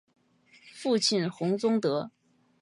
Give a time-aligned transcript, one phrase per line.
[0.73, 2.09] 父亲洪宗德。